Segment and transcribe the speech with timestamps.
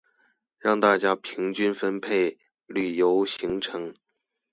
[0.57, 3.93] 讓大家平均分配旅遊行程